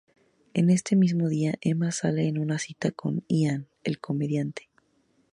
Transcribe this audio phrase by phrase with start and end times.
[0.55, 4.67] En este mismo día Emma sale en una cita con Ian, el comediante.